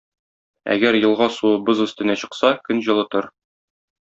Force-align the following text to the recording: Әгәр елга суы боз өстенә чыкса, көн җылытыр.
Әгәр 0.75 0.97
елга 0.99 1.27
суы 1.35 1.51
боз 1.67 1.83
өстенә 1.85 2.15
чыкса, 2.25 2.53
көн 2.69 2.85
җылытыр. 2.89 3.33